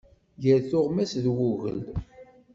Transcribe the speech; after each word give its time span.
Gar 0.43 0.61
tuɣmas 0.69 1.11
d 1.23 1.25
wugel. 1.35 1.81